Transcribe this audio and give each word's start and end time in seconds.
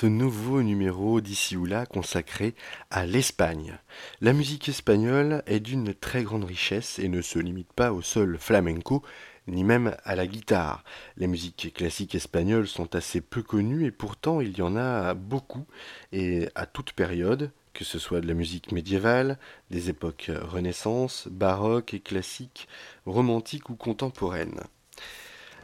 ce 0.00 0.06
nouveau 0.06 0.62
numéro 0.62 1.20
d'ici 1.20 1.56
ou 1.56 1.66
là 1.66 1.84
consacré 1.84 2.54
à 2.88 3.04
l'Espagne. 3.04 3.76
La 4.20 4.32
musique 4.32 4.68
espagnole 4.68 5.42
est 5.48 5.58
d'une 5.58 5.92
très 5.92 6.22
grande 6.22 6.44
richesse 6.44 7.00
et 7.00 7.08
ne 7.08 7.20
se 7.20 7.40
limite 7.40 7.72
pas 7.72 7.92
au 7.92 8.00
seul 8.00 8.38
flamenco, 8.38 9.02
ni 9.48 9.64
même 9.64 9.96
à 10.04 10.14
la 10.14 10.28
guitare. 10.28 10.84
Les 11.16 11.26
musiques 11.26 11.74
classiques 11.74 12.14
espagnoles 12.14 12.68
sont 12.68 12.94
assez 12.94 13.20
peu 13.20 13.42
connues 13.42 13.86
et 13.86 13.90
pourtant 13.90 14.40
il 14.40 14.56
y 14.56 14.62
en 14.62 14.76
a 14.76 15.14
beaucoup 15.14 15.66
et 16.12 16.48
à 16.54 16.66
toute 16.66 16.92
période, 16.92 17.50
que 17.72 17.82
ce 17.84 17.98
soit 17.98 18.20
de 18.20 18.28
la 18.28 18.34
musique 18.34 18.70
médiévale, 18.70 19.36
des 19.70 19.90
époques 19.90 20.30
Renaissance, 20.32 21.26
baroque 21.28 21.92
et 21.92 22.00
classique, 22.00 22.68
romantique 23.04 23.68
ou 23.68 23.74
contemporaine. 23.74 24.60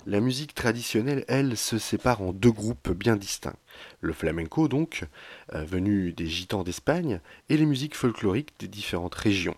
La 0.07 0.21
musique 0.21 0.55
traditionnelle, 0.55 1.25
elle, 1.29 1.57
se 1.57 1.79
sépare 1.79 2.21
en 2.21 2.33
deux 2.33 2.53
groupes 2.53 2.91
bien 2.91 3.17
distincts. 3.17 3.57
Le 4.05 4.13
flamenco, 4.13 4.69
donc, 4.69 5.07
euh, 5.55 5.65
venu 5.65 6.13
des 6.13 6.27
gitans 6.27 6.63
d'Espagne, 6.63 7.21
et 7.49 7.57
les 7.57 7.65
musiques 7.65 7.97
folkloriques 7.97 8.53
des 8.59 8.69
différentes 8.69 9.15
régions. 9.15 9.57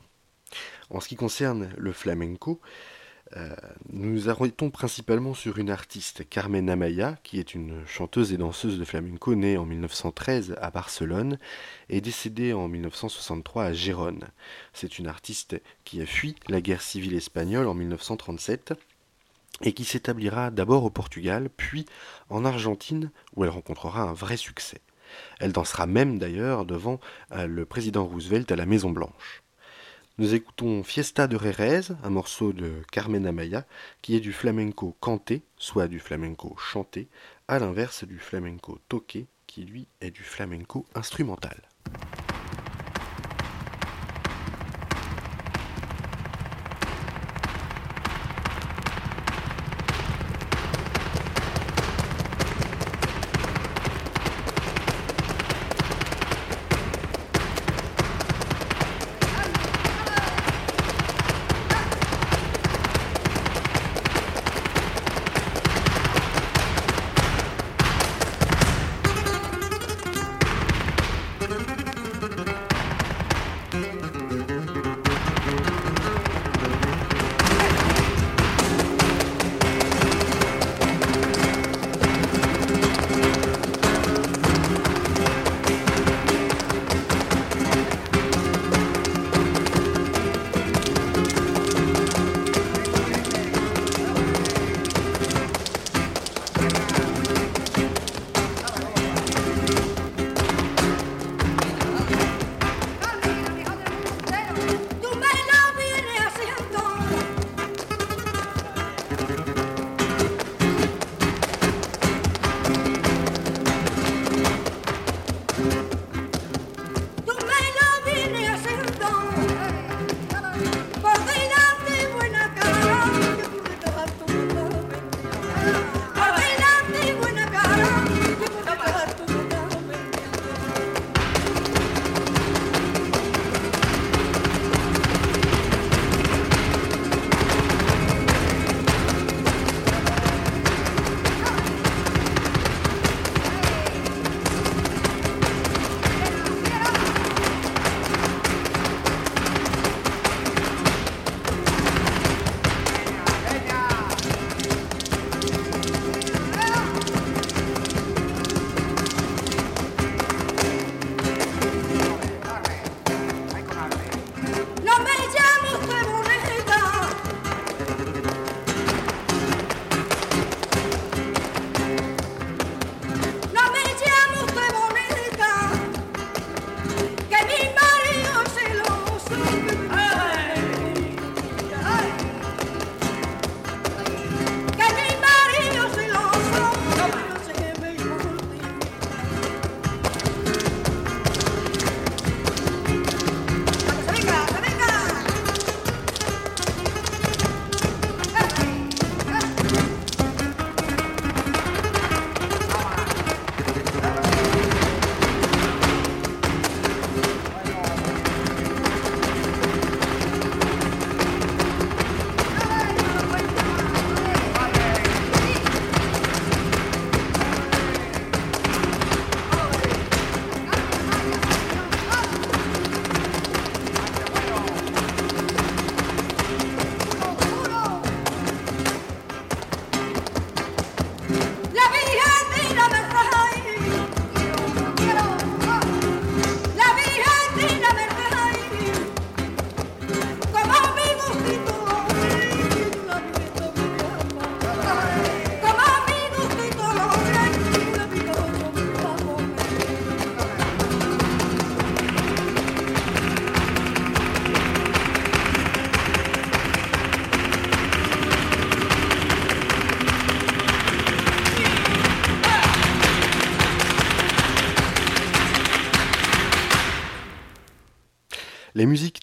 En 0.88 1.00
ce 1.00 1.08
qui 1.08 1.16
concerne 1.16 1.68
le 1.76 1.92
flamenco, 1.92 2.60
euh, 3.36 3.56
nous 3.90 4.12
nous 4.12 4.28
arrêtons 4.28 4.70
principalement 4.70 5.34
sur 5.34 5.58
une 5.58 5.68
artiste, 5.68 6.28
Carmen 6.28 6.70
Amaya, 6.70 7.18
qui 7.24 7.40
est 7.40 7.56
une 7.56 7.84
chanteuse 7.86 8.32
et 8.32 8.36
danseuse 8.36 8.78
de 8.78 8.84
flamenco 8.84 9.34
née 9.34 9.56
en 9.56 9.64
1913 9.64 10.54
à 10.60 10.70
Barcelone 10.70 11.40
et 11.88 12.00
décédée 12.00 12.52
en 12.52 12.68
1963 12.68 13.64
à 13.64 13.72
Gérone. 13.72 14.28
C'est 14.72 15.00
une 15.00 15.08
artiste 15.08 15.60
qui 15.82 16.00
a 16.00 16.06
fui 16.06 16.36
la 16.46 16.60
guerre 16.60 16.82
civile 16.82 17.14
espagnole 17.14 17.66
en 17.66 17.74
1937 17.74 18.74
et 19.62 19.72
qui 19.72 19.84
s'établira 19.84 20.50
d'abord 20.50 20.84
au 20.84 20.90
Portugal, 20.90 21.48
puis 21.56 21.86
en 22.28 22.44
Argentine, 22.44 23.10
où 23.34 23.44
elle 23.44 23.50
rencontrera 23.50 24.02
un 24.02 24.12
vrai 24.12 24.36
succès. 24.36 24.80
Elle 25.38 25.52
dansera 25.52 25.86
même 25.86 26.18
d'ailleurs 26.18 26.64
devant 26.64 27.00
euh, 27.32 27.46
le 27.46 27.64
président 27.64 28.04
Roosevelt 28.04 28.50
à 28.50 28.56
la 28.56 28.66
Maison 28.66 28.90
Blanche. 28.90 29.42
Nous 30.18 30.34
écoutons 30.34 30.82
Fiesta 30.82 31.26
de 31.26 31.36
Rérez, 31.36 31.92
un 32.02 32.10
morceau 32.10 32.52
de 32.52 32.82
Carmen 32.90 33.26
Amaya, 33.26 33.66
qui 34.00 34.16
est 34.16 34.20
du 34.20 34.32
flamenco 34.32 34.96
canté, 34.98 35.42
soit 35.58 35.88
du 35.88 36.00
flamenco 36.00 36.56
chanté, 36.56 37.08
à 37.48 37.58
l'inverse 37.58 38.04
du 38.04 38.18
flamenco 38.18 38.78
toqué, 38.88 39.26
qui 39.46 39.64
lui 39.64 39.88
est 40.00 40.10
du 40.10 40.22
flamenco 40.22 40.86
instrumental. 40.94 41.56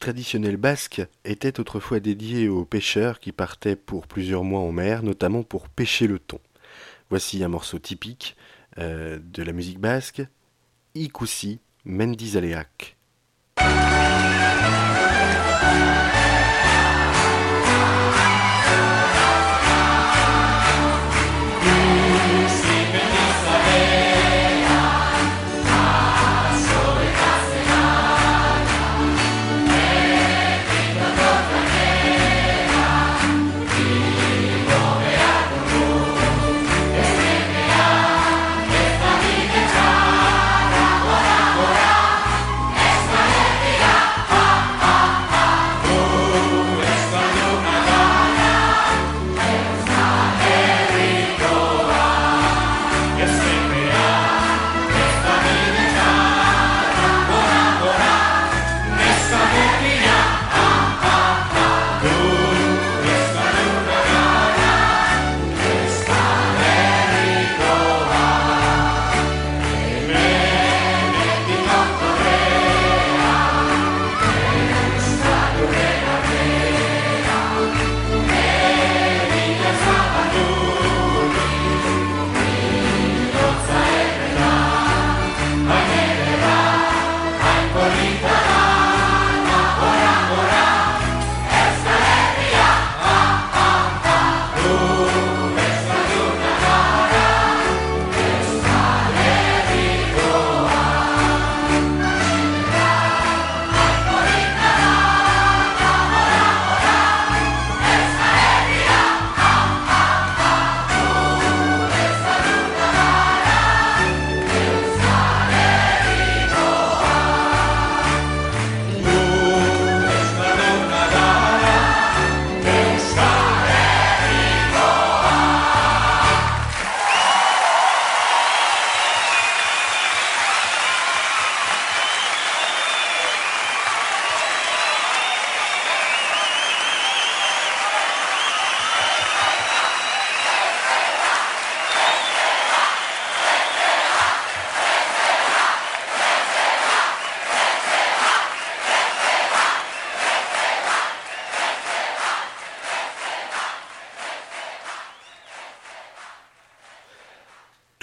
Traditionnelles 0.04 0.58
basques 0.58 1.02
étaient 1.24 1.62
autrefois 1.62 2.02
dédiées 2.02 2.50
aux 2.50 2.66
pêcheurs 2.66 3.22
qui 3.22 3.32
partaient 3.32 3.78
pour 3.78 4.06
plusieurs 4.06 4.44
mois 4.44 4.60
en 4.60 4.74
mer, 4.74 5.02
notamment 5.02 5.44
pour 5.44 5.70
pêcher 5.70 6.08
le 6.08 6.20
thon. 6.20 6.42
Voici 7.10 7.42
un 7.42 7.48
morceau 7.48 7.80
typique 7.80 8.36
euh, 8.80 9.18
de 9.24 9.44
la 9.44 9.54
musique 9.54 9.80
basque, 9.80 10.22
Ikusi 10.94 11.62
Mendizaleak. 11.86 12.98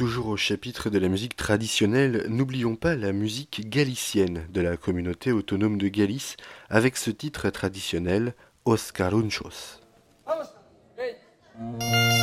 Toujours 0.00 0.28
au 0.28 0.37
chapitre 0.38 0.88
de 0.88 0.99
la 0.99 1.09
musique 1.09 1.37
traditionnelle, 1.37 2.25
n'oublions 2.30 2.75
pas 2.75 2.97
la 2.97 3.12
musique 3.12 3.69
galicienne 3.69 4.47
de 4.49 4.62
la 4.62 4.78
communauté 4.78 5.30
autonome 5.30 5.76
de 5.76 5.88
Galice 5.88 6.38
avec 6.71 6.97
ce 6.97 7.11
titre 7.11 7.50
traditionnel 7.50 8.33
Oscarunchos. 8.64 9.78
non 11.59 12.20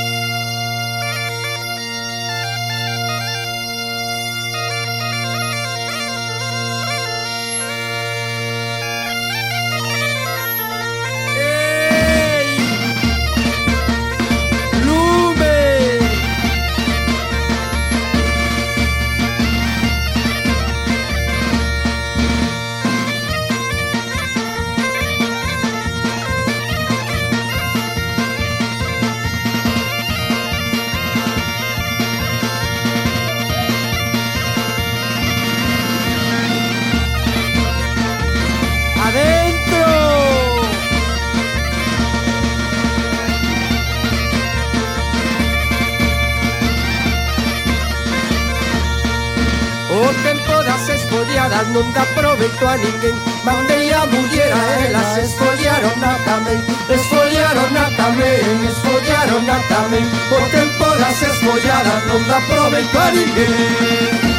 ninguén 52.77 53.15
Mandei 53.43 53.91
a 53.91 54.05
muller 54.05 54.51
a 54.53 54.63
elas, 54.85 55.17
esfoliaron 55.17 56.03
a 56.03 56.13
tamén 56.25 56.59
Esfoliaron 56.89 57.73
a 57.77 57.85
tamén, 57.97 58.57
esfoliaron 58.69 59.45
a 59.49 59.57
tamén 59.67 60.05
O 60.31 60.39
tempo 60.53 60.87
das 61.01 61.19
esfolladas 61.21 62.01
non 62.07 62.21
dá 62.29 62.39
proveito 62.47 62.97
a 62.97 63.07
ninguén 63.11 64.37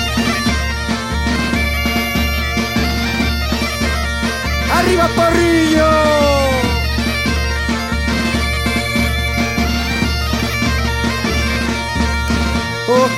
Arriba 4.79 5.09
Porrillo! 5.17 5.68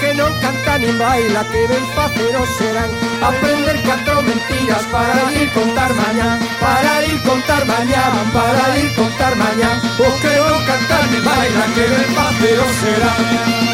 Que 0.00 0.14
non 0.14 0.32
canta 0.40 0.78
nin 0.78 0.96
baila 0.98 1.42
que 1.52 1.60
ben 1.70 1.84
faceros 1.94 2.48
serán. 2.58 2.90
Aprender 3.30 3.76
catro 3.82 4.22
mentiras 4.22 4.84
para 4.90 5.22
ir 5.40 5.50
contar 5.52 5.92
mañá 5.92 6.38
Para 6.58 7.04
ir 7.04 7.20
contar 7.20 7.62
mañá, 7.66 8.02
para 8.32 8.78
ir 8.78 8.90
contar 8.94 9.36
mañá 9.36 9.70
O 9.98 10.08
que 10.22 10.34
non 10.40 10.60
canta 10.68 10.98
nin 11.10 11.22
baila 11.28 11.64
que 11.74 11.84
ben 11.92 12.08
faceros 12.16 12.72
serán. 12.82 13.70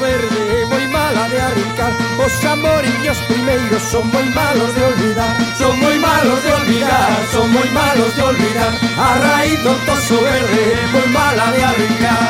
Verde 0.00 0.64
moi 0.70 0.93
mala 1.04 1.28
de 1.28 1.40
arrincar. 1.40 1.92
Os 2.24 2.44
amorillos 2.44 3.18
primeiros 3.28 3.82
son 3.82 4.06
muy 4.08 4.28
malos 4.40 4.74
de 4.74 4.82
olvidar. 4.84 5.32
Son 5.58 5.78
muy 5.78 5.98
malos 5.98 6.42
de 6.42 6.52
olvidar, 6.52 7.10
son 7.32 7.50
muy 7.52 7.68
malos 7.70 8.14
de 8.16 8.22
olvidar. 8.22 8.72
A 9.08 9.10
raíz 9.26 9.62
do 9.62 9.74
toso 9.86 10.16
verde 10.26 10.60
é 10.80 10.86
moi 10.94 11.08
mala 11.18 11.46
de 11.54 11.60
arrincar. 11.70 12.22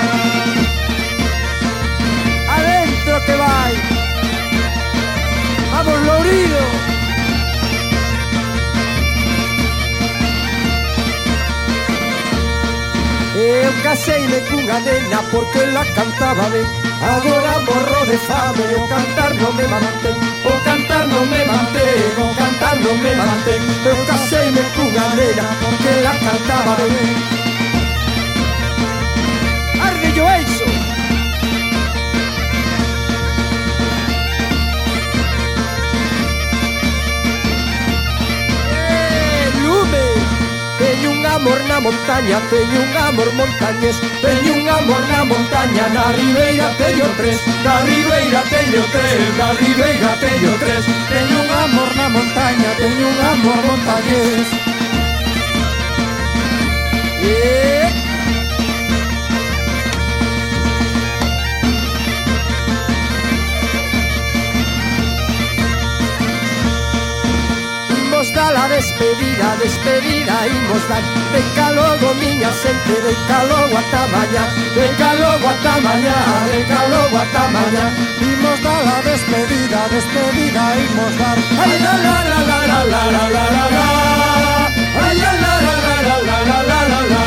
Adentro 2.57 3.17
que 3.27 3.35
vai 3.43 3.73
Vamos 5.73 5.99
Lourido. 6.09 6.63
Eh, 13.37 13.67
Eu 13.67 13.75
caseime 13.83 14.39
cunha 14.49 14.79
nena 14.87 15.21
porque 15.31 15.61
la 15.75 15.85
cantaba 15.97 16.47
de. 16.55 16.84
Ahora 17.03 17.59
morro 17.67 18.07
de 18.07 18.19
fame, 18.19 18.75
o 18.77 18.89
cantar 18.89 19.35
no 19.35 19.53
me 19.53 19.67
mantengo, 19.67 20.21
o 20.45 20.65
cantar 20.65 21.07
no 21.09 21.25
me 21.27 21.45
mantengo, 21.45 22.31
o 22.31 22.35
cantar 22.37 22.81
no 22.81 22.95
me 22.95 23.15
mantengo. 23.15 23.73
Pero 23.83 24.07
casé 24.07 24.49
y 24.49 24.53
me 24.53 24.63
porque 25.61 26.03
la 26.03 26.13
cantaba 26.19 26.77
de 26.77 27.34
amor 41.45 41.63
na 41.69 41.79
montaña, 41.79 42.41
teño 42.49 42.81
un 42.81 42.97
amor 42.97 43.31
montañés 43.35 44.01
Teño 44.23 44.55
un 44.55 44.69
amor 44.69 45.03
na 45.09 45.25
montaña, 45.25 45.89
na 45.93 46.05
ribeira 46.13 46.69
teño 46.81 47.05
tres 47.19 47.39
Na 47.63 47.83
ribeira 47.85 48.41
teño 48.49 48.83
tres, 48.93 49.37
na 49.37 49.53
ribeira 49.53 50.17
teño 50.25 50.53
tres 50.59 50.85
Teño 51.13 51.37
un 51.45 51.51
amor 51.65 51.91
na 51.97 52.09
montaña, 52.09 52.71
teño 52.81 53.09
un 53.13 53.21
amor 53.21 53.61
montañés 53.69 54.49
yeah. 57.25 57.74
Despedida, 69.15 69.57
despedida 69.63 70.47
imos 70.47 70.89
dar 70.89 71.03
Venga 71.33 71.71
logo 71.73 72.15
miña 72.15 72.51
xente, 72.51 72.95
venga 73.05 73.45
logo 73.45 73.77
ata 73.79 74.07
mañá 74.13 74.45
Venga 74.75 75.15
logo 75.15 75.49
ata 75.49 75.75
mañá, 75.81 76.17
venga 76.51 76.81
logo 76.89 77.19
ata 77.19 77.49
mañá 77.49 77.85
Imos 78.21 78.63
da 78.63 78.83
la 78.83 79.03
despedida, 79.03 79.89
despedida 79.91 80.65
imos 80.85 81.19
dar 81.19 81.39
Ay 81.63 81.79
la 81.85 81.95
la 82.05 82.17
la 82.31 82.41
la 82.51 82.59
la 82.71 82.81
la 82.93 83.03
la 83.15 83.25
la 83.35 83.45
la 83.57 83.65
la 83.77 83.87
Ay 85.05 85.17
la 85.23 85.33
la 85.45 85.55
la 85.67 85.75
la 85.87 86.07
la 86.07 86.39
la 86.39 86.59
la 86.61 86.79
la 86.81 86.91
la 86.95 87.23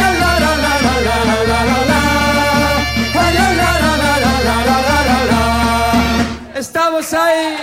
la 0.00 0.32
la 0.32 0.52
la 0.52 0.72
la 0.72 0.82
la 0.82 1.60
la 5.08 5.20
la 5.30 6.58
Estamos 6.58 7.12
ahí 7.12 7.56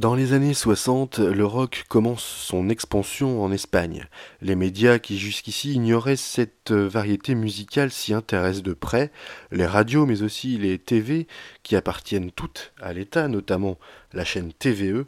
Dans 0.00 0.14
les 0.14 0.32
années 0.32 0.54
60, 0.54 1.18
le 1.18 1.44
rock 1.44 1.84
commence 1.90 2.24
son 2.24 2.70
expansion 2.70 3.44
en 3.44 3.52
Espagne. 3.52 4.06
Les 4.40 4.54
médias 4.54 4.98
qui 4.98 5.18
jusqu'ici 5.18 5.74
ignoraient 5.74 6.16
cette 6.16 6.72
variété 6.72 7.34
musicale 7.34 7.90
s'y 7.90 8.14
intéressent 8.14 8.62
de 8.62 8.72
près. 8.72 9.12
Les 9.50 9.66
radios, 9.66 10.06
mais 10.06 10.22
aussi 10.22 10.56
les 10.56 10.78
TV, 10.78 11.26
qui 11.62 11.76
appartiennent 11.76 12.30
toutes 12.30 12.72
à 12.80 12.94
l'État, 12.94 13.28
notamment 13.28 13.76
la 14.14 14.24
chaîne 14.24 14.54
TVE, 14.54 15.04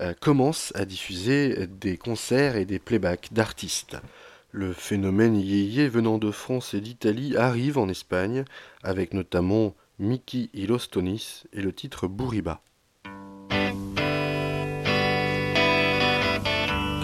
euh, 0.00 0.12
commencent 0.20 0.72
à 0.74 0.86
diffuser 0.86 1.68
des 1.68 1.96
concerts 1.96 2.56
et 2.56 2.64
des 2.64 2.80
playbacks 2.80 3.28
d'artistes. 3.30 3.96
Le 4.50 4.72
phénomène 4.72 5.36
yéyé 5.36 5.86
venant 5.86 6.18
de 6.18 6.32
France 6.32 6.74
et 6.74 6.80
d'Italie 6.80 7.36
arrive 7.36 7.78
en 7.78 7.88
Espagne, 7.88 8.44
avec 8.82 9.14
notamment 9.14 9.76
Mickey 10.00 10.50
y 10.52 10.64
et 10.64 11.62
le 11.62 11.72
titre 11.72 12.08
Bouriba. 12.08 12.60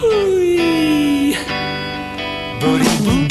Uy. 0.01 1.35
Buribú. 2.61 3.27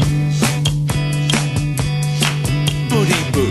Buribú. 2.90 3.44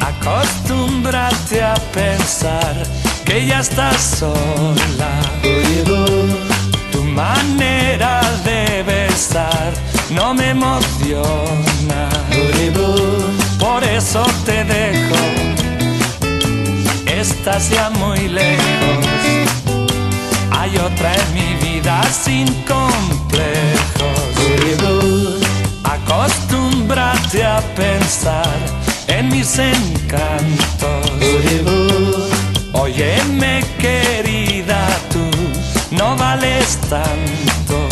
Acostúmbrate 0.00 1.62
a 1.62 1.74
pensar 1.92 2.82
que 3.26 3.46
ya 3.46 3.60
estás 3.60 4.00
sola. 4.20 5.20
Tu 6.92 7.02
manera 7.02 8.22
de 8.44 8.82
besar 8.84 9.72
no 10.10 10.32
me 10.34 10.50
emociona. 10.50 12.08
Por 13.58 13.84
eso 13.84 14.24
te 14.44 14.64
dejo 14.64 15.51
estás 17.22 17.70
ya 17.70 17.88
muy 17.90 18.28
lejos. 18.28 19.06
Hay 20.50 20.76
otra 20.76 21.14
en 21.14 21.34
mi 21.34 21.54
vida 21.64 22.02
sin 22.10 22.48
complejos. 22.64 24.18
Acostúmbrate 25.84 27.44
a 27.44 27.60
pensar 27.76 28.58
en 29.06 29.28
mis 29.28 29.56
encantos. 29.58 31.10
Óyeme 32.72 33.64
querida, 33.78 34.84
tú 35.12 35.24
no 35.92 36.16
vales 36.16 36.76
tanto. 36.90 37.88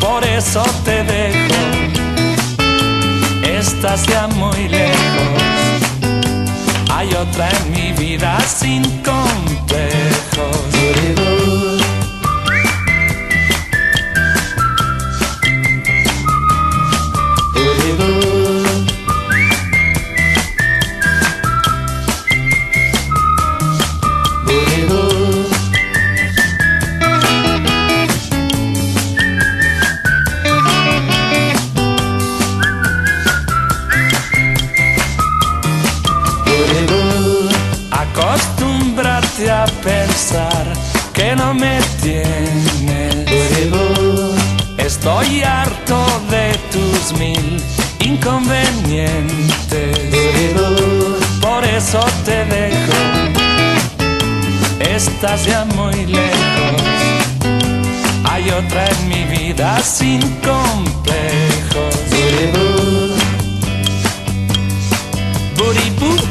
Por 0.00 0.24
eso 0.24 0.62
te 0.84 1.02
dejo. 1.02 1.62
Estás 3.42 4.06
ya 4.06 4.28
muy 4.28 4.68
lejos 4.68 5.71
hay 7.02 7.12
otra 7.14 7.50
en 7.50 7.70
mi 7.72 7.92
vida 8.00 8.38
sin 8.42 8.82
complejos. 9.02 10.11
Mil 47.18 47.62
inconvenientes. 48.00 49.98
Por 51.40 51.64
eso 51.64 52.00
te 52.24 52.44
dejo. 52.44 52.92
Estás 54.80 55.44
ya 55.44 55.64
muy 55.76 56.06
lejos. 56.06 56.82
Hay 58.24 58.50
otra 58.50 58.88
en 58.88 59.08
mi 59.08 59.24
vida 59.24 59.80
sin 59.80 60.20
complejos. 60.40 61.94
Buribú. 65.56 66.21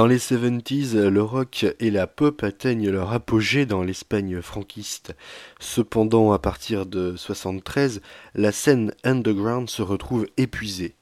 Dans 0.00 0.06
les 0.06 0.16
70s, 0.16 0.96
le 0.96 1.22
rock 1.22 1.66
et 1.78 1.90
la 1.90 2.06
pop 2.06 2.42
atteignent 2.42 2.88
leur 2.88 3.12
apogée 3.12 3.66
dans 3.66 3.82
l'Espagne 3.82 4.40
franquiste. 4.40 5.14
Cependant, 5.58 6.32
à 6.32 6.38
partir 6.38 6.86
de 6.86 7.16
73, 7.16 8.00
la 8.34 8.50
scène 8.50 8.94
underground 9.04 9.68
se 9.68 9.82
retrouve 9.82 10.26
épuisée. 10.38 10.94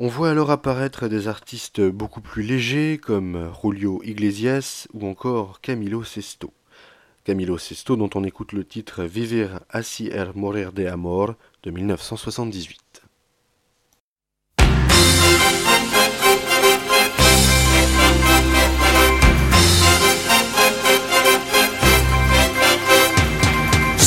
On 0.00 0.08
voit 0.08 0.30
alors 0.30 0.50
apparaître 0.50 1.06
des 1.06 1.28
artistes 1.28 1.80
beaucoup 1.80 2.20
plus 2.20 2.42
légers 2.42 2.98
comme 3.00 3.52
Julio 3.62 4.02
Iglesias 4.02 4.88
ou 4.92 5.06
encore 5.06 5.60
Camilo 5.60 6.02
Sesto. 6.02 6.52
Camilo 7.22 7.58
Sesto 7.58 7.94
dont 7.94 8.10
on 8.16 8.24
écoute 8.24 8.54
le 8.54 8.64
titre 8.64 9.04
Vivir 9.04 9.60
así 9.70 10.08
er 10.08 10.32
morir 10.34 10.72
de 10.72 10.84
amor 10.86 11.36
de 11.62 11.70
1978. 11.70 13.01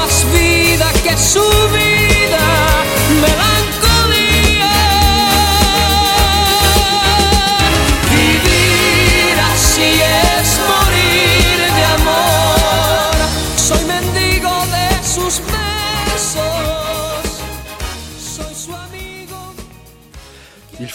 Más 0.00 0.24
vida 0.32 0.90
que 1.04 1.14
su 1.18 1.42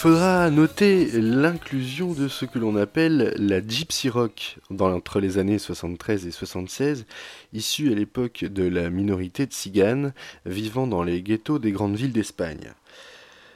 faudra 0.06 0.50
noter 0.50 1.06
l'inclusion 1.20 2.12
de 2.12 2.28
ce 2.28 2.44
que 2.44 2.60
l'on 2.60 2.76
appelle 2.76 3.34
la 3.38 3.58
gypsy 3.58 4.08
rock 4.08 4.58
entre 4.78 5.18
les 5.18 5.36
années 5.36 5.58
73 5.58 6.28
et 6.28 6.30
76, 6.30 7.06
issue 7.52 7.90
à 7.90 7.96
l'époque 7.96 8.44
de 8.44 8.62
la 8.68 8.88
minorité 8.88 9.46
de 9.46 9.50
tziganes 9.50 10.14
vivant 10.44 10.86
dans 10.86 11.02
les 11.02 11.22
ghettos 11.22 11.58
des 11.58 11.72
grandes 11.72 11.96
villes 11.96 12.12
d'Espagne. 12.12 12.72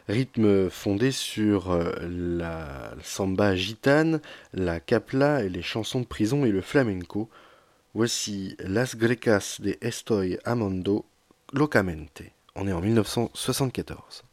Rythme 0.09 0.71
fondé 0.71 1.13
sur 1.13 1.71
euh, 1.71 1.93
la 2.11 2.95
samba 3.01 3.55
gitane, 3.55 4.21
la 4.53 4.81
capla 4.81 5.45
et 5.45 5.49
les 5.49 5.63
chansons 5.63 6.01
de 6.01 6.07
prison 6.07 6.45
et 6.45 6.51
le 6.51 6.63
flamenco, 6.63 7.31
voici 7.95 8.57
Las 8.59 8.97
Grecas 8.97 9.59
de 9.61 9.77
Estoy 9.83 10.37
Amando 10.45 11.05
Locamente. 11.53 12.25
On 12.57 12.67
est 12.67 12.73
en 12.73 12.81
1974. 12.81 14.25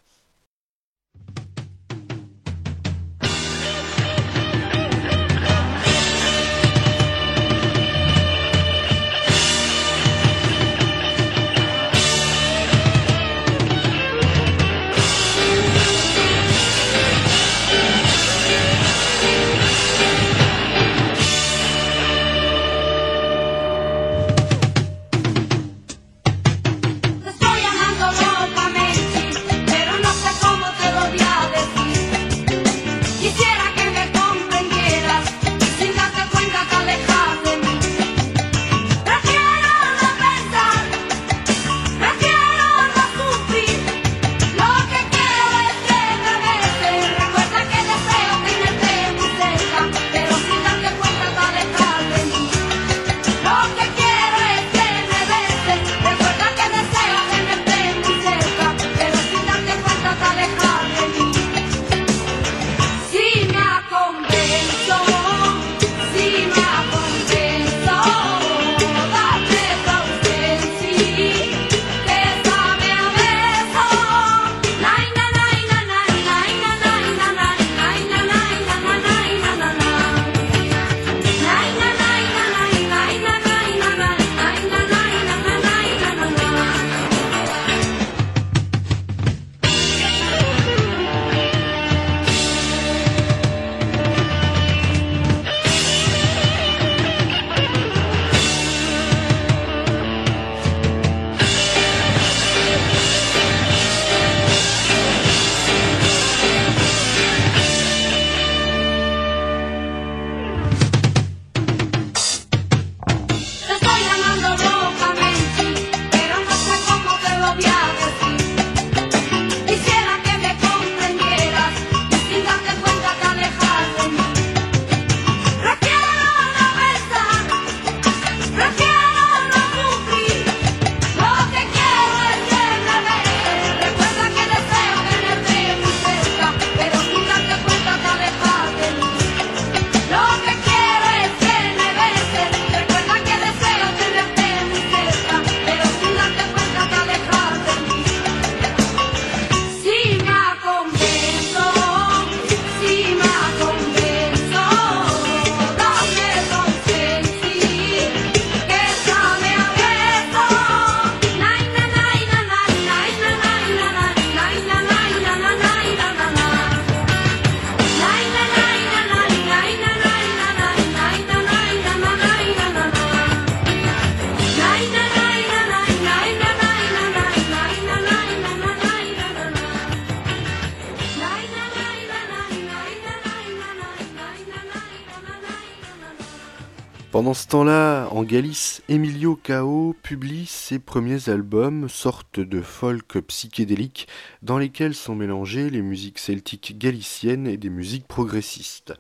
Ce 187.48 187.52
temps-là, 187.52 188.10
en 188.12 188.24
Galice, 188.24 188.82
Emilio 188.90 189.38
Cao 189.38 189.96
publie 190.04 190.46
ses 190.48 190.80
premiers 190.80 191.30
albums, 191.30 191.88
sortes 191.88 192.42
de 192.42 192.60
folk 192.60 193.22
psychédéliques, 193.22 194.10
dans 194.42 194.58
lesquels 194.58 194.94
sont 194.94 195.16
mélangées 195.16 195.70
les 195.70 195.82
musiques 195.82 196.20
celtiques 196.20 196.78
galiciennes 196.78 197.48
et 197.48 197.56
des 197.56 197.70
musiques 197.70 198.06
progressistes. 198.06 198.96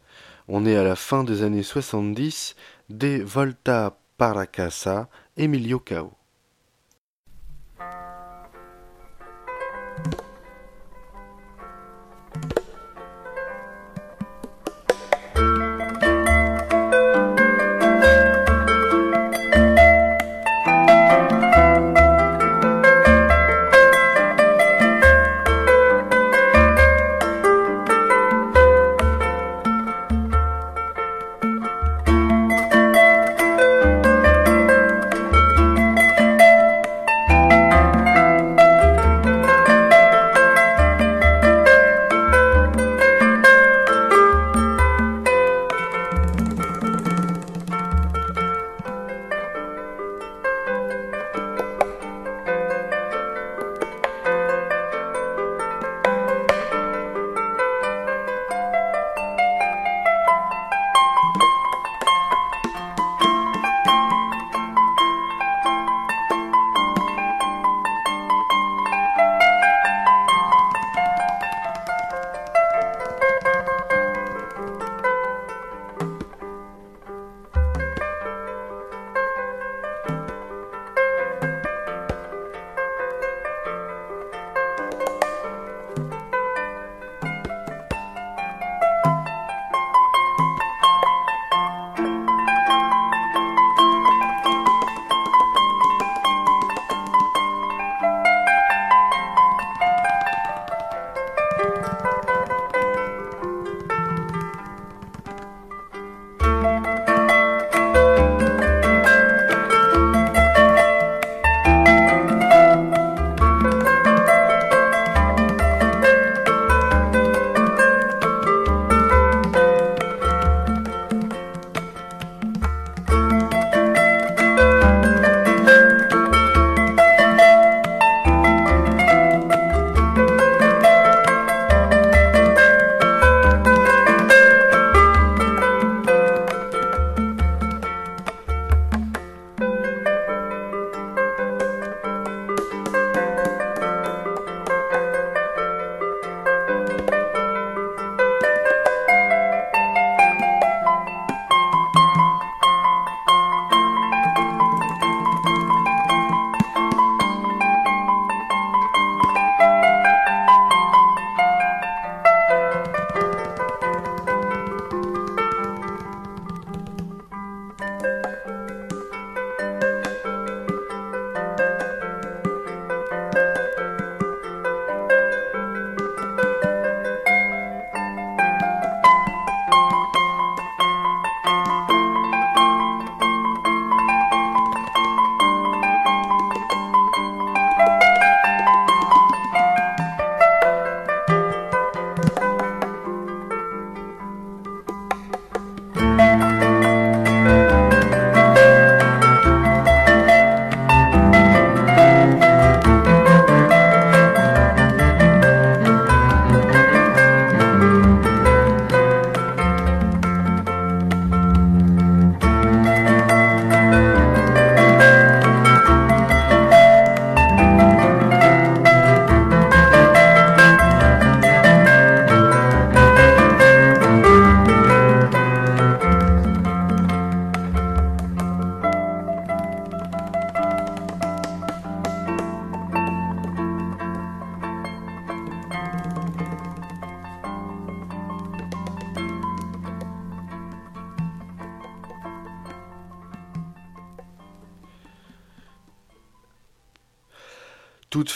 On 0.48 0.66
est 0.66 0.78
à 0.78 0.86
la 0.86 0.96
fin 0.96 1.26
des 1.26 1.44
années 1.44 1.62
70, 1.62 2.56
des 2.90 3.22
Volta 3.22 4.00
para 4.18 4.48
Casa, 4.48 5.10
Emilio 5.36 5.80
Cao. 5.80 6.17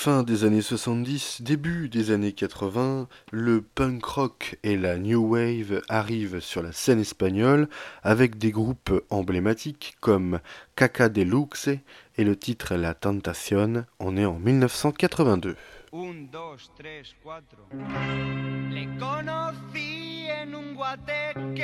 Fin 0.01 0.23
des 0.23 0.45
années 0.45 0.63
70, 0.63 1.43
début 1.43 1.87
des 1.87 2.09
années 2.09 2.31
80, 2.31 3.07
le 3.31 3.61
punk 3.61 4.03
rock 4.03 4.57
et 4.63 4.75
la 4.75 4.97
new 4.97 5.23
wave 5.23 5.83
arrivent 5.89 6.39
sur 6.39 6.63
la 6.63 6.71
scène 6.71 6.99
espagnole 6.99 7.69
avec 8.01 8.39
des 8.39 8.49
groupes 8.49 8.91
emblématiques 9.11 9.97
comme 9.99 10.39
Caca 10.75 11.07
de 11.07 11.21
Luxe 11.21 11.69
et 12.17 12.23
le 12.23 12.35
titre 12.35 12.73
La 12.77 12.95
Tentación. 12.95 13.85
On 13.99 14.17
est 14.17 14.25
en 14.25 14.39
1982. 14.39 15.55
Un, 15.93 16.13
dos, 16.31 16.57
tres, 16.75 17.13
cuatro. 17.21 17.59
Le 17.71 18.97
conocí 18.97 20.29
en 20.31 20.51
un 20.51 20.73
guateque. 20.73 21.61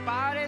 somebody 0.00 0.39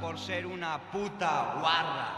por 0.00 0.18
ser 0.18 0.46
una 0.46 0.78
puta 0.78 1.56
guarra. 1.60 2.09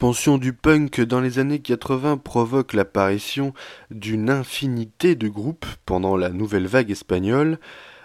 l'expansion 0.00 0.38
du 0.38 0.54
punk 0.54 1.02
dans 1.02 1.20
les 1.20 1.38
années 1.38 1.58
80 1.58 2.16
provoque 2.16 2.72
l'apparition 2.72 3.52
d'une 3.90 4.30
infinité 4.30 5.14
de 5.14 5.28
groupes 5.28 5.66
pendant 5.84 6.16
la 6.16 6.30
nouvelle 6.30 6.66
vague 6.66 6.90
espagnole, 6.90 7.58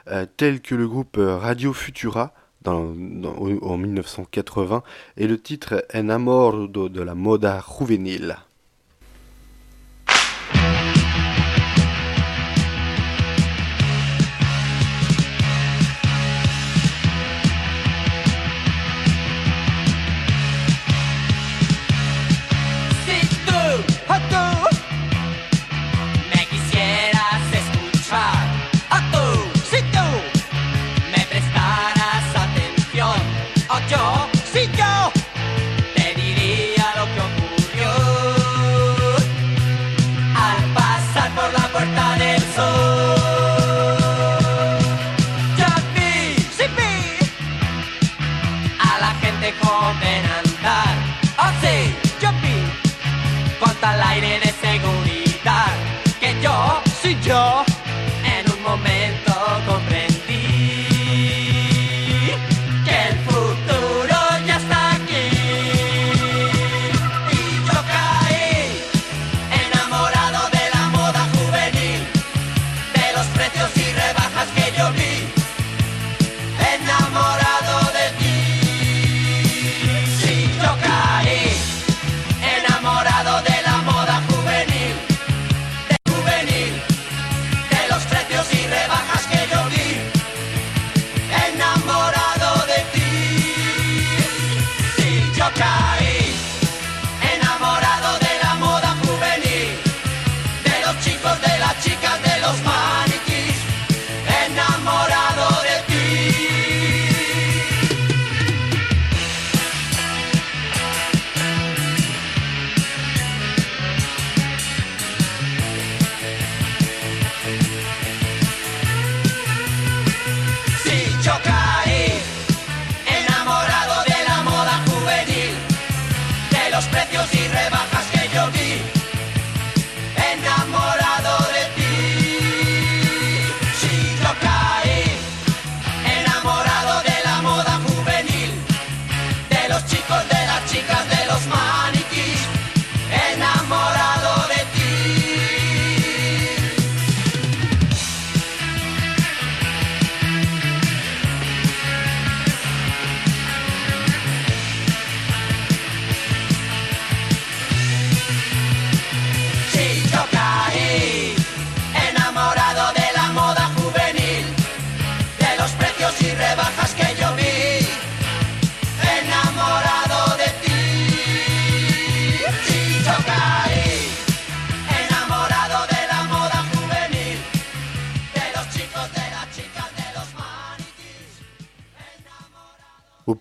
euh, 0.10 0.25
tels 0.36 0.60
que 0.60 0.75
le 0.75 0.89
groupe 0.89 1.15
Radio 1.17 1.71
Futura, 1.71 2.34
en 2.65 3.77
1980 3.77 4.84
et 5.15 5.25
le 5.25 5.39
titre 5.39 5.86
En 5.93 6.10
amor 6.10 6.67
de, 6.67 7.01
la 7.01 7.15
moda 7.15 7.63
juvenil. 7.79 8.36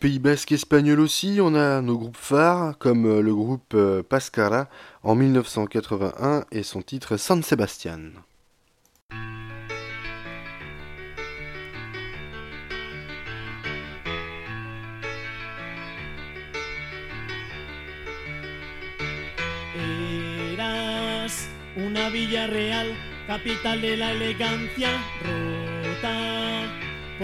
Pays 0.05 0.19
basque 0.19 0.53
espagnol 0.53 1.01
aussi, 1.01 1.39
on 1.41 1.55
a 1.55 1.81
nos 1.81 1.97
groupes 1.97 2.19
phares, 2.19 2.77
comme 2.77 3.07
euh, 3.07 3.23
le 3.23 3.35
groupe 3.35 3.73
euh, 3.73 4.03
Pascara 4.03 4.69
en 5.03 5.15
1981 5.15 6.45
et 6.53 6.63
son 6.63 6.83
titre 6.83 7.17
San 7.17 7.43
Sebastian. 7.43 8.11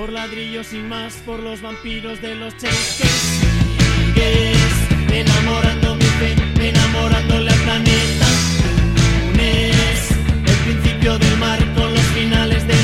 por 0.01 0.13
ladrillos 0.15 0.69
sin 0.69 0.89
más, 0.89 1.13
por 1.27 1.41
los 1.41 1.61
vampiros 1.61 2.23
de 2.23 2.35
los 2.35 2.57
cheques. 2.57 3.43
Sigues 4.07 4.57
enamorando 5.13 5.95
mi 5.95 6.05
fe, 6.05 6.35
enamorándole 6.69 7.51
al 7.51 7.59
planeta. 7.59 8.27
Unes 9.35 10.11
el 10.47 10.57
principio 10.65 11.19
del 11.19 11.37
mar 11.37 11.59
con 11.75 11.93
los 11.93 12.07
finales 12.17 12.67
de 12.67 12.80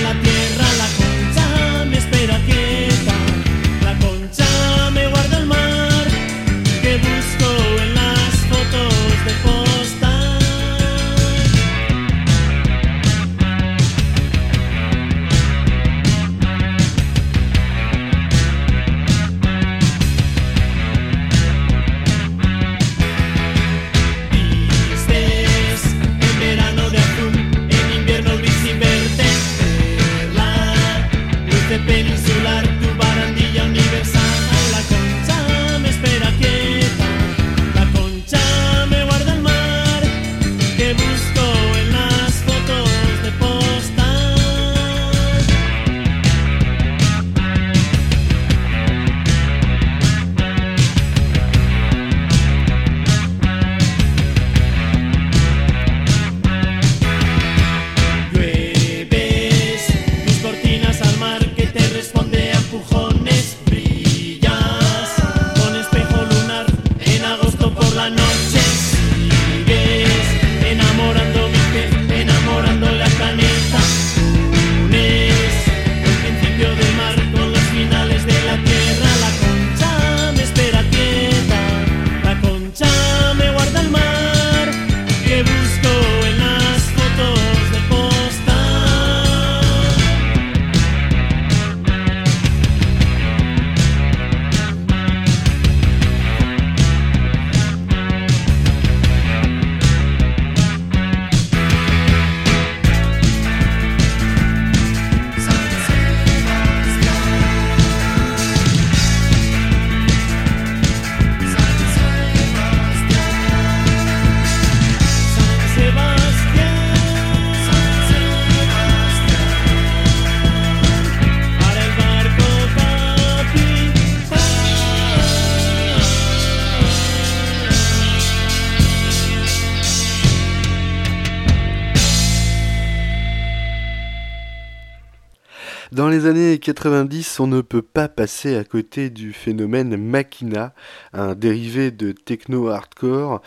Dans 135.97 136.11
les 136.11 136.26
années 136.26 136.59
90, 136.59 137.40
on 137.40 137.47
ne 137.47 137.62
peut 137.62 137.80
pas 137.80 138.07
passer 138.07 138.55
à 138.55 138.64
côté 138.64 139.09
du 139.09 139.32
phénomène 139.32 139.97
Machina, 139.97 140.74
un 141.14 141.34
dérivé 141.34 141.90
de 141.90 142.12
techno-hardcore, 142.12 143.40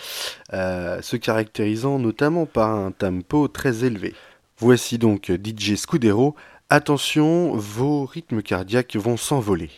euh, 0.54 1.00
se 1.04 1.16
caractérisant 1.16 2.00
notamment 2.00 2.48
par 2.48 2.72
un 2.72 2.90
tempo 2.90 3.48
très 3.50 3.86
élevé. 3.86 4.16
Voici 4.58 4.98
donc 4.98 5.32
DJ 5.32 5.76
Scudero. 5.76 6.36
Attention, 6.72 7.56
vos 7.56 8.06
rythmes 8.06 8.42
cardiaques 8.42 8.96
vont 8.96 9.16
s'envoler. 9.16 9.70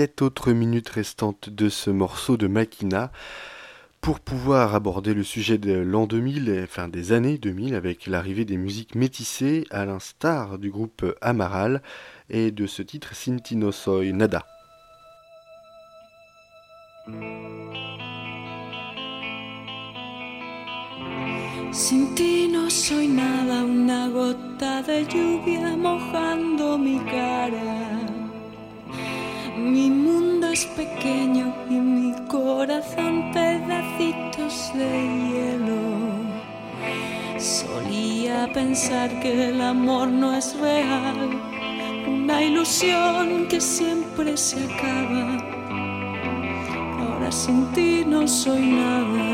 7 0.00 0.22
autres 0.22 0.52
minutes 0.52 0.88
restantes 0.88 1.50
de 1.50 1.68
ce 1.68 1.90
morceau 1.90 2.38
de 2.38 2.46
Makina 2.46 3.12
pour 4.00 4.18
pouvoir 4.18 4.74
aborder 4.74 5.12
le 5.12 5.22
sujet 5.22 5.58
de 5.58 5.74
l'an 5.74 6.06
2000, 6.06 6.58
enfin 6.64 6.88
des 6.88 7.12
années 7.12 7.36
2000, 7.36 7.74
avec 7.74 8.06
l'arrivée 8.06 8.46
des 8.46 8.56
musiques 8.56 8.94
métissées, 8.94 9.66
à 9.68 9.84
l'instar 9.84 10.58
du 10.58 10.70
groupe 10.70 11.04
Amaral 11.20 11.82
et 12.30 12.50
de 12.50 12.66
ce 12.66 12.80
titre 12.80 13.14
Sinti 13.14 13.56
no 13.56 13.72
soy 13.72 14.14
nada. 14.14 14.46
Sin 21.72 22.06
no 22.50 22.70
soy 22.70 23.06
nada. 23.06 23.50
Mi 29.60 29.90
mundo 29.90 30.48
es 30.48 30.64
pequeño 30.64 31.54
y 31.68 31.74
mi 31.74 32.14
corazón 32.26 33.30
pedacitos 33.30 34.72
de 34.74 34.88
hielo. 35.28 35.80
Solía 37.38 38.50
pensar 38.54 39.08
que 39.20 39.48
el 39.50 39.60
amor 39.60 40.08
no 40.08 40.34
es 40.34 40.58
real, 40.58 41.30
una 42.06 42.42
ilusión 42.42 43.46
que 43.48 43.60
siempre 43.60 44.34
se 44.36 44.64
acaba. 44.64 45.36
Ahora 47.00 47.30
sin 47.30 47.66
ti 47.72 48.02
no 48.06 48.26
soy 48.26 48.66
nada. 48.66 49.26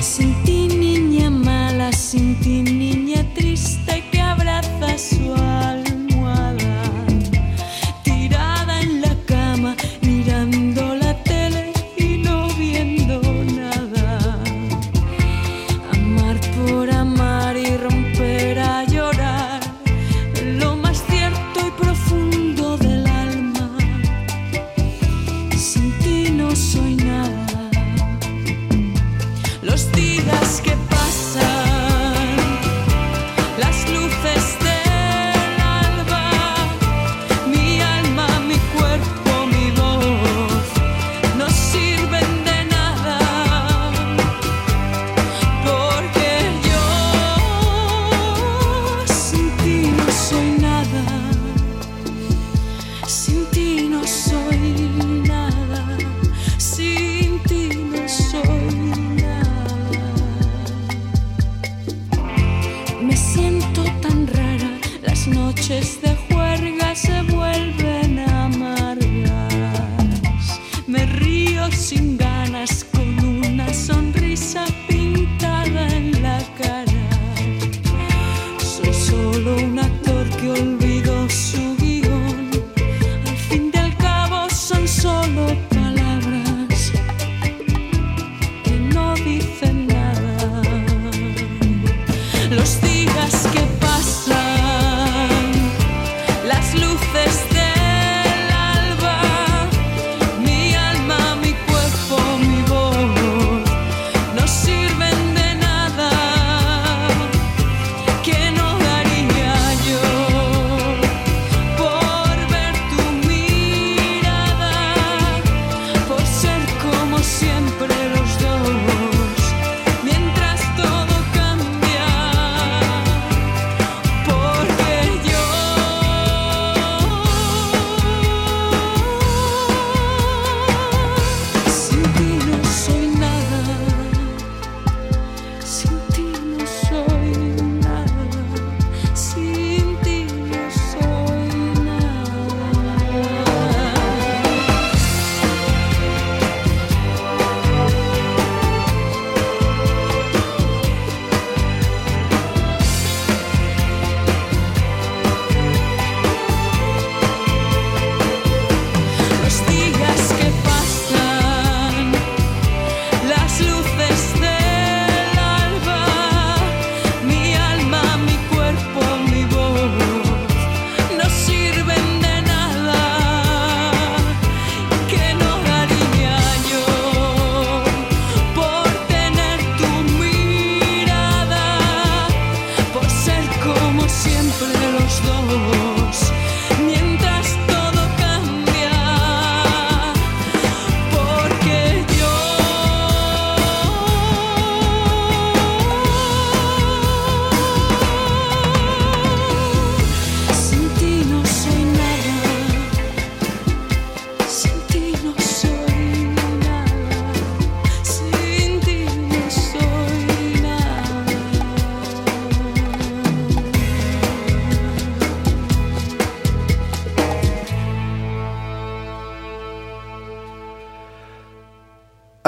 Sin 0.00 0.34
ti 0.44 0.68
niña 0.68 1.30
mala, 1.30 1.90
sin 1.90 2.38
ti 2.40 2.62
niña 2.62 2.83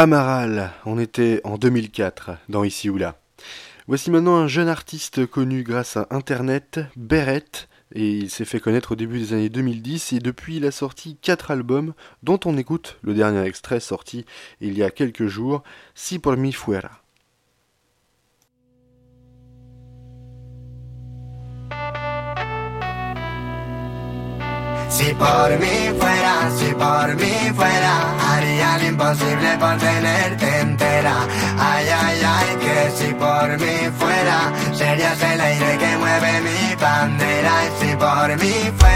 Amaral, 0.06 0.70
on 0.84 1.00
était 1.00 1.40
en 1.42 1.58
2004 1.58 2.30
dans 2.48 2.62
Ici 2.62 2.88
ou 2.88 2.96
là. 2.96 3.18
Voici 3.88 4.12
maintenant 4.12 4.36
un 4.36 4.46
jeune 4.46 4.68
artiste 4.68 5.26
connu 5.26 5.64
grâce 5.64 5.96
à 5.96 6.06
Internet, 6.10 6.78
Beret, 6.94 7.42
et 7.92 8.12
il 8.12 8.30
s'est 8.30 8.44
fait 8.44 8.60
connaître 8.60 8.92
au 8.92 8.94
début 8.94 9.18
des 9.18 9.32
années 9.32 9.48
2010 9.48 10.12
et 10.12 10.18
depuis 10.20 10.58
il 10.58 10.64
a 10.64 10.70
sorti 10.70 11.16
4 11.20 11.50
albums 11.50 11.92
dont 12.22 12.38
on 12.44 12.56
écoute 12.56 12.98
le 13.02 13.14
dernier 13.14 13.44
extrait 13.46 13.80
sorti 13.80 14.24
il 14.60 14.78
y 14.78 14.84
a 14.84 14.92
quelques 14.92 15.26
jours, 15.26 15.64
Si 15.96 16.20
por 16.20 16.36
mi 16.36 16.52
fuera. 16.52 17.02
Si 24.88 25.12
por 25.14 25.50
mí 25.58 25.76
fuera, 25.98 26.50
si 26.58 26.72
por 26.74 27.14
mí 27.16 27.52
fuera, 27.54 27.94
haría 28.30 28.78
lo 28.78 28.86
imposible 28.86 29.56
por 29.58 29.76
tenerte 29.78 30.60
entera. 30.60 31.16
Ay, 31.58 31.86
ay, 31.88 32.20
ay, 32.24 32.56
que 32.60 32.90
si 32.96 33.12
por 33.14 33.48
mí 33.58 33.90
fuera, 33.98 34.52
serías 34.72 35.22
el 35.22 35.40
aire 35.40 35.78
que 35.78 35.96
mueve 35.96 36.40
mi 36.40 36.74
bandera. 36.76 37.54
Si 37.80 37.96
por 37.96 38.28
mí 38.40 38.54
fuera, 38.78 38.95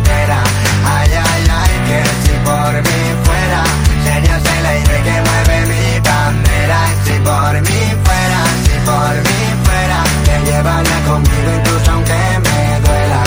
Ay, 0.13 1.09
ay, 1.13 1.43
ay, 1.61 1.73
que 1.87 1.99
si 2.23 2.33
por 2.43 2.73
mí 2.73 3.01
fuera, 3.23 3.63
serías 4.03 4.43
el 4.57 4.65
aire 4.65 4.97
que 5.05 5.15
mueve 5.27 5.57
mi 5.71 5.99
bandera. 5.99 6.79
Si 7.05 7.13
por 7.27 7.53
mí 7.61 7.81
fuera, 8.03 8.41
si 8.65 8.75
por 8.89 9.15
mí 9.25 9.39
fuera, 9.63 9.99
te 10.25 10.51
llevaría 10.51 10.99
conmigo 11.07 11.49
incluso 11.59 11.91
aunque 11.91 12.19
me 12.45 12.79
duela. 12.85 13.21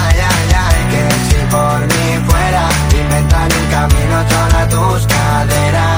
Ay, 0.00 0.18
ay, 0.30 0.48
ay, 0.66 0.80
que 0.92 1.04
si 1.28 1.40
por 1.46 1.80
mí 1.80 2.06
fuera, 2.28 2.64
inventaría 3.00 3.58
un 3.58 3.68
camino 3.70 4.16
sobre 4.30 4.66
tus 4.66 5.06
caderas. 5.06 5.95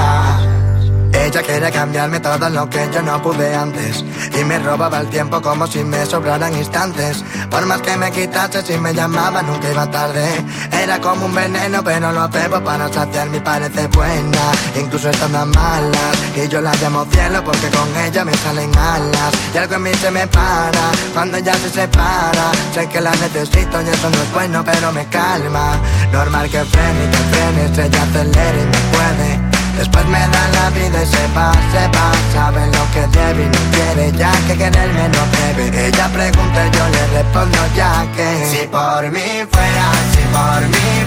Ella 1.29 1.43
quiere 1.43 1.71
cambiarme 1.71 2.19
todo 2.19 2.49
lo 2.49 2.67
que 2.67 2.89
yo 2.91 3.03
no 3.03 3.21
pude 3.21 3.53
antes. 3.53 4.03
Y 4.33 4.43
me 4.45 4.57
robaba 4.57 4.99
el 4.99 5.09
tiempo 5.09 5.39
como 5.39 5.67
si 5.67 5.83
me 5.83 6.03
sobraran 6.03 6.57
instantes. 6.57 7.23
Por 7.51 7.67
más 7.67 7.81
que 7.83 7.95
me 7.97 8.11
quitase 8.11 8.63
si 8.63 8.79
me 8.79 8.95
llamaba 8.95 9.43
nunca 9.43 9.69
iba 9.69 9.85
tarde. 9.91 10.27
Era 10.71 10.99
como 10.99 11.27
un 11.27 11.35
veneno 11.35 11.83
pero 11.83 12.11
lo 12.11 12.27
bebo 12.29 12.63
para 12.63 12.91
saciarme 12.91 13.37
y 13.37 13.39
parece 13.41 13.85
buena. 13.89 14.41
Incluso 14.75 15.11
estando 15.11 15.45
malas 15.45 16.17
Y 16.35 16.47
yo 16.47 16.61
la 16.61 16.73
llamo 16.81 17.05
cielo 17.11 17.43
porque 17.43 17.69
con 17.69 17.95
ella 17.95 18.25
me 18.25 18.33
salen 18.33 18.75
alas. 18.75 19.31
Y 19.53 19.57
algo 19.59 19.75
en 19.75 19.83
mí 19.83 19.91
se 20.01 20.09
me 20.09 20.25
para 20.25 20.89
cuando 21.13 21.37
ella 21.37 21.53
se 21.53 21.69
separa. 21.69 22.51
Sé 22.73 22.87
que 22.87 23.01
la 23.01 23.11
necesito 23.11 23.79
y 23.83 23.87
eso 23.87 24.09
no 24.09 24.17
es 24.17 24.33
bueno 24.33 24.63
pero 24.65 24.91
me 24.91 25.05
calma. 25.09 25.79
Normal 26.11 26.49
que 26.49 26.65
frene 26.65 27.05
y 27.05 27.11
que 27.11 27.17
frene, 27.17 27.87
ella 27.87 28.01
acelera 28.01 28.61
y 28.61 28.65
me 28.65 28.97
puede 28.97 29.48
Después 29.79 30.05
me 30.07 30.19
da 30.19 30.43
la 30.55 30.69
vida 30.71 31.03
y 31.03 31.07
se 31.07 31.25
va, 31.33 31.53
se 31.71 31.87
va. 31.95 32.11
Sabe 32.33 32.67
lo 32.67 32.83
que 32.91 33.07
debe 33.17 33.43
y 33.43 33.47
no 33.47 33.61
quiere 33.71 34.11
ya 34.11 34.31
que 34.45 34.57
quererme 34.57 35.07
no 35.07 35.23
debe. 35.55 35.87
Ella 35.87 36.09
pregunta 36.09 36.67
y 36.67 36.71
yo 36.75 36.89
le 36.89 37.07
respondo 37.15 37.57
ya 37.77 38.05
que. 38.13 38.45
Si 38.45 38.67
por 38.67 39.09
mí 39.09 39.47
fuera, 39.49 39.87
si 40.11 40.21
por 40.35 40.61
mí 40.67 40.98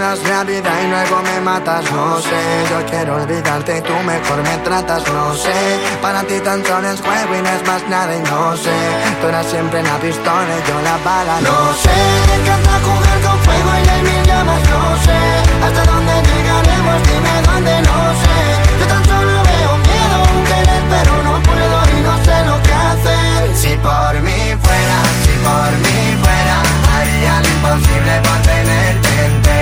das 0.00 0.22
la 0.24 0.42
vida 0.44 0.70
y 0.82 0.86
luego 0.88 1.22
me 1.22 1.40
matas. 1.40 1.84
No 1.92 2.18
sé, 2.20 2.40
yo 2.70 2.78
quiero 2.90 3.16
olvidarte 3.16 3.78
y 3.78 3.82
tú 3.82 3.94
mejor 4.12 4.42
me 4.42 4.56
tratas. 4.64 5.02
No 5.12 5.34
sé, 5.34 5.58
para 6.00 6.22
ti 6.24 6.40
tan 6.40 6.64
solo 6.64 6.88
es 6.88 7.00
juego 7.00 7.32
y 7.38 7.42
no 7.42 7.50
es 7.50 7.62
más 7.66 7.82
nada 7.88 8.16
y 8.16 8.22
no 8.22 8.56
sé. 8.56 8.76
Tú 9.20 9.28
eras 9.28 9.46
siempre 9.46 9.82
la 9.82 9.96
pistola 9.98 10.52
y 10.58 10.68
yo 10.68 10.76
la 10.88 10.96
bala. 11.04 11.40
No 11.42 11.58
sé, 11.84 11.96
me 12.28 12.34
encanta 12.40 12.72
jugar 12.86 13.18
con 13.24 13.38
fuego 13.44 13.70
y 13.84 13.88
hay 13.92 14.02
mil 14.08 14.22
llamas. 14.24 14.62
No 14.72 14.82
sé, 15.04 15.20
hasta 15.64 15.82
dónde 15.92 16.14
llegaremos, 16.28 16.98
dime 17.08 17.34
dónde, 17.46 17.74
no 17.88 17.98
sé. 18.22 18.36
Yo 18.80 18.86
tan 18.92 19.04
solo 19.04 19.34
veo 19.50 19.72
miedo, 19.88 20.16
un 20.34 20.42
querer 20.50 20.82
pero 20.92 21.12
no 21.26 21.34
puedo 21.48 21.78
y 21.94 22.00
no 22.08 22.14
sé 22.24 22.36
lo 22.48 22.56
que 22.66 22.74
hacer. 22.88 23.56
Si 23.60 23.72
por 23.76 24.14
mí 24.26 24.40
fuera, 24.64 24.98
si 25.24 25.32
por 25.44 25.70
mí 25.84 25.98
fuera 26.22 26.80
Haría 27.00 27.40
lo 27.40 27.48
imposible 27.48 28.20
por 28.24 28.38
tenerte 28.42 29.26
entera 29.26 29.59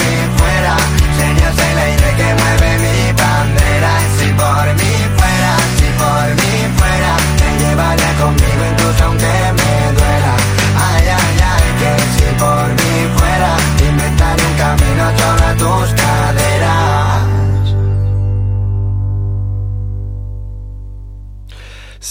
mí 0.00 0.14
fuera. 0.36 0.76
Serías 1.18 1.56
el 1.68 1.78
aire 1.78 2.08
que 2.18 2.28
mueve 2.40 2.70
mi 2.84 3.12
bandera. 3.12 3.92
Si 4.18 4.28
por 4.32 4.66
mí 4.78 4.94
fuera, 5.18 5.52
si 5.78 5.88
por 6.00 6.28
mí 6.38 6.52
fuera 6.78 7.12
Te 7.38 7.64
llevaría 7.64 8.12
conmigo 8.14 8.62
incluso 8.72 9.04
aunque 9.04 9.43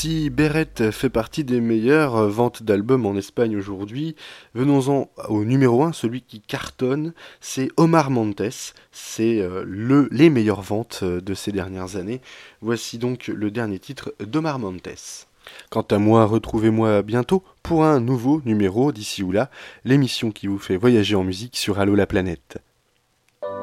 Si 0.03 0.29
Beret 0.29 0.91
fait 0.91 1.07
partie 1.07 1.45
des 1.45 1.61
meilleures 1.61 2.27
ventes 2.27 2.61
d'albums 2.61 3.05
en 3.05 3.15
Espagne 3.15 3.55
aujourd'hui, 3.55 4.17
venons-en 4.53 5.09
au 5.29 5.45
numéro 5.45 5.81
1, 5.81 5.93
celui 5.93 6.21
qui 6.23 6.41
cartonne, 6.41 7.13
c'est 7.39 7.69
Omar 7.77 8.09
Montes. 8.09 8.73
C'est 8.91 9.39
euh, 9.39 9.63
le, 9.65 10.09
les 10.11 10.29
meilleures 10.29 10.61
ventes 10.61 10.99
euh, 11.03 11.21
de 11.21 11.33
ces 11.33 11.53
dernières 11.53 11.95
années. 11.95 12.19
Voici 12.59 12.97
donc 12.97 13.27
le 13.27 13.49
dernier 13.49 13.79
titre 13.79 14.13
d'Omar 14.19 14.59
Montes. 14.59 15.29
Quant 15.69 15.87
à 15.89 15.97
moi, 15.99 16.25
retrouvez-moi 16.25 17.01
bientôt 17.01 17.41
pour 17.63 17.85
un 17.85 18.01
nouveau 18.01 18.41
numéro 18.43 18.91
d'ici 18.91 19.23
ou 19.23 19.31
là, 19.31 19.49
l'émission 19.85 20.31
qui 20.31 20.47
vous 20.47 20.59
fait 20.59 20.75
voyager 20.75 21.15
en 21.15 21.23
musique 21.23 21.55
sur 21.55 21.79
Allo 21.79 21.95
la 21.95 22.07
planète. 22.07 22.57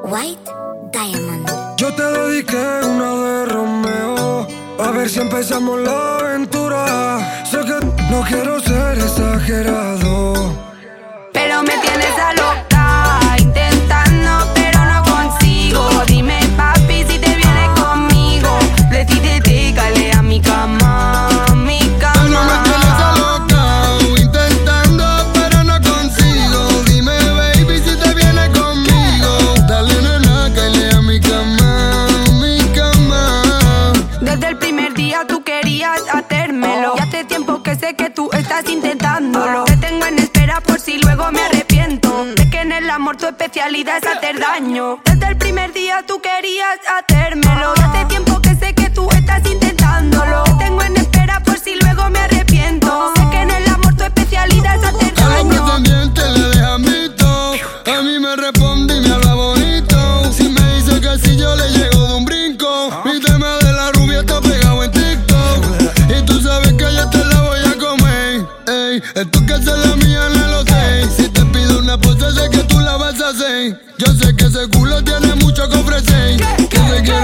White 0.04 0.38
Diamond. 0.90 1.44
Yo 1.78 1.90
te 1.90 2.30
dediqué 2.30 2.56
una 2.56 3.44
de 3.44 3.52
Romeo. 3.52 4.46
A 4.78 4.90
ver 4.92 5.10
si 5.10 5.20
empezamos 5.20 5.78
la 5.80 6.19
no 8.10 8.22
quiero 8.22 8.60
ser 8.60 8.98
exagerado. 8.98 10.34
Pero 11.32 11.62
me 11.62 11.76
tienes 11.78 12.18
a 12.18 12.39
especialidad 43.30 43.98
es 43.98 44.06
hacer 44.06 44.38
daño. 44.38 45.00
Desde 45.04 45.28
el 45.28 45.36
primer 45.38 45.72
día 45.72 46.04
tú 46.06 46.20
querías 46.20 46.78
hacérmelo. 46.88 47.72
Hace 47.72 48.04
tiempo 48.06 48.40
que 48.40 48.54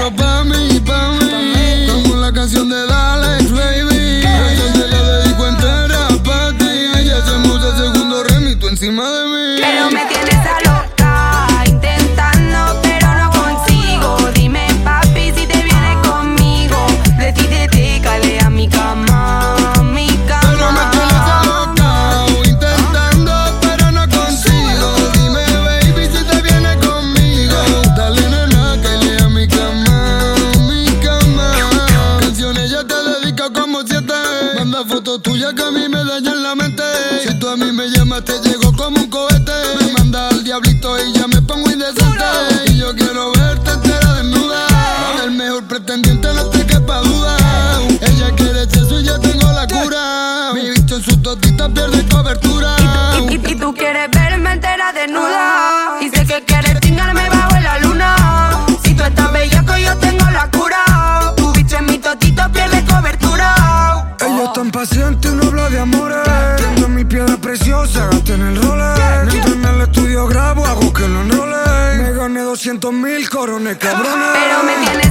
above. 0.07 0.36
Cabrones. 73.77 74.27
Pero 74.33 74.63
me 74.63 74.85
tienes 74.85 75.06